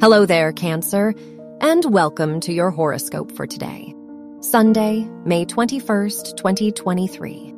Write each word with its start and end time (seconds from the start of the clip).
Hello 0.00 0.26
there, 0.26 0.52
Cancer, 0.52 1.12
and 1.60 1.84
welcome 1.84 2.38
to 2.42 2.52
your 2.52 2.70
horoscope 2.70 3.32
for 3.32 3.48
today, 3.48 3.92
Sunday, 4.40 5.04
May 5.24 5.44
21st, 5.44 6.36
2023. 6.36 7.52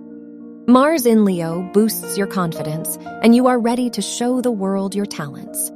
Mars 0.66 1.04
in 1.04 1.26
Leo 1.26 1.60
boosts 1.74 2.16
your 2.16 2.26
confidence, 2.26 2.96
and 3.22 3.36
you 3.36 3.48
are 3.48 3.58
ready 3.58 3.90
to 3.90 4.00
show 4.00 4.40
the 4.40 4.50
world 4.50 4.94
your 4.94 5.04
talents. 5.04 5.70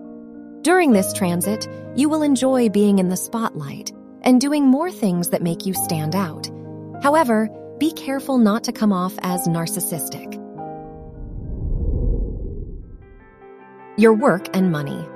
During 0.63 0.93
this 0.93 1.13
transit, 1.13 1.69
you 1.97 2.09
will 2.09 2.23
enjoy 2.23 2.71
being 2.71 2.99
in 2.99 3.11
the 3.11 3.17
spotlight 3.19 3.93
and 4.23 4.41
doing 4.41 4.65
more 4.65 4.91
things 4.91 5.29
that 5.29 5.43
make 5.43 5.67
you 5.67 5.75
stand 5.75 6.17
out. 6.17 6.49
However, 7.03 7.51
be 7.79 7.93
careful 7.93 8.39
not 8.39 8.65
to 8.65 8.73
come 8.73 8.91
off 8.91 9.13
as 9.21 9.47
narcissistic. 9.47 10.33
Your 13.99 14.15
work 14.15 14.49
and 14.57 14.73
money. 14.73 15.07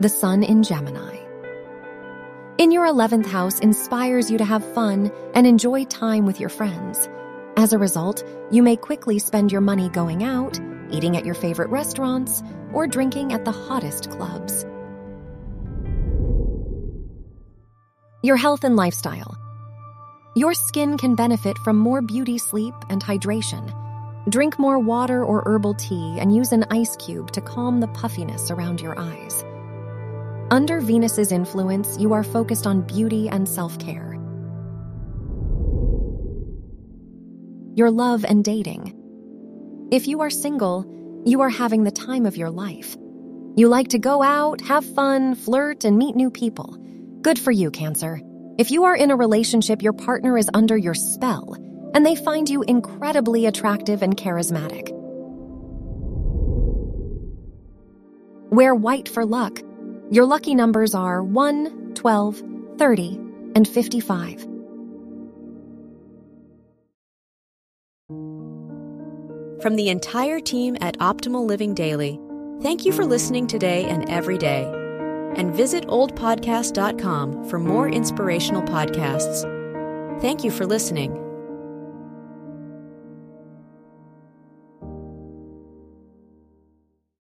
The 0.00 0.08
Sun 0.08 0.42
in 0.42 0.64
Gemini. 0.64 1.18
In 2.58 2.72
your 2.72 2.84
11th 2.84 3.26
house 3.26 3.60
inspires 3.60 4.28
you 4.28 4.38
to 4.38 4.44
have 4.44 4.74
fun 4.74 5.12
and 5.34 5.46
enjoy 5.46 5.84
time 5.84 6.26
with 6.26 6.40
your 6.40 6.48
friends. 6.48 7.08
As 7.56 7.72
a 7.72 7.78
result, 7.78 8.24
you 8.50 8.60
may 8.64 8.74
quickly 8.74 9.20
spend 9.20 9.52
your 9.52 9.60
money 9.60 9.88
going 9.88 10.24
out, 10.24 10.58
eating 10.90 11.16
at 11.16 11.24
your 11.24 11.36
favorite 11.36 11.68
restaurants, 11.68 12.42
or 12.72 12.88
drinking 12.88 13.32
at 13.32 13.44
the 13.44 13.52
hottest 13.52 14.10
clubs. 14.10 14.64
Your 18.20 18.36
health 18.36 18.64
and 18.64 18.74
lifestyle. 18.74 19.36
Your 20.34 20.54
skin 20.54 20.98
can 20.98 21.14
benefit 21.14 21.56
from 21.58 21.76
more 21.76 22.02
beauty 22.02 22.38
sleep 22.38 22.74
and 22.90 23.00
hydration. 23.00 23.72
Drink 24.28 24.58
more 24.58 24.80
water 24.80 25.24
or 25.24 25.44
herbal 25.46 25.74
tea 25.74 26.16
and 26.18 26.34
use 26.34 26.50
an 26.50 26.64
ice 26.68 26.96
cube 26.96 27.30
to 27.30 27.40
calm 27.40 27.78
the 27.78 27.88
puffiness 27.88 28.50
around 28.50 28.80
your 28.80 28.98
eyes. 28.98 29.44
Under 30.54 30.80
Venus's 30.80 31.32
influence, 31.32 31.98
you 31.98 32.12
are 32.12 32.22
focused 32.22 32.64
on 32.64 32.82
beauty 32.82 33.28
and 33.28 33.48
self 33.48 33.76
care. 33.80 34.12
Your 37.74 37.90
love 37.90 38.24
and 38.24 38.44
dating. 38.44 38.94
If 39.90 40.06
you 40.06 40.20
are 40.20 40.30
single, 40.30 40.86
you 41.26 41.40
are 41.40 41.48
having 41.48 41.82
the 41.82 41.90
time 41.90 42.24
of 42.24 42.36
your 42.36 42.50
life. 42.50 42.96
You 43.56 43.66
like 43.66 43.88
to 43.88 43.98
go 43.98 44.22
out, 44.22 44.60
have 44.60 44.84
fun, 44.94 45.34
flirt, 45.34 45.82
and 45.82 45.98
meet 45.98 46.14
new 46.14 46.30
people. 46.30 46.78
Good 47.20 47.40
for 47.40 47.50
you, 47.50 47.72
Cancer. 47.72 48.20
If 48.56 48.70
you 48.70 48.84
are 48.84 48.94
in 48.94 49.10
a 49.10 49.16
relationship, 49.16 49.82
your 49.82 49.92
partner 49.92 50.38
is 50.38 50.48
under 50.54 50.76
your 50.76 50.94
spell, 50.94 51.56
and 51.94 52.06
they 52.06 52.14
find 52.14 52.48
you 52.48 52.62
incredibly 52.62 53.46
attractive 53.46 54.02
and 54.02 54.16
charismatic. 54.16 54.92
Wear 58.52 58.72
white 58.72 59.08
for 59.08 59.26
luck. 59.26 59.60
Your 60.10 60.26
lucky 60.26 60.54
numbers 60.54 60.94
are 60.94 61.22
1, 61.22 61.94
12, 61.94 62.42
30, 62.78 63.20
and 63.54 63.66
55. 63.66 64.46
From 69.62 69.76
the 69.76 69.88
entire 69.88 70.40
team 70.40 70.76
at 70.82 70.98
Optimal 70.98 71.46
Living 71.46 71.74
Daily, 71.74 72.20
thank 72.60 72.84
you 72.84 72.92
for 72.92 73.06
listening 73.06 73.46
today 73.46 73.84
and 73.86 74.06
every 74.10 74.36
day. 74.36 74.64
And 75.36 75.54
visit 75.54 75.86
oldpodcast.com 75.86 77.48
for 77.48 77.58
more 77.58 77.88
inspirational 77.88 78.62
podcasts. 78.62 79.50
Thank 80.20 80.44
you 80.44 80.50
for 80.50 80.66
listening. 80.66 81.23